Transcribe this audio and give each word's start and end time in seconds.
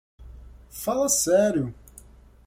Fala 0.71 1.07
sério! 1.07 1.71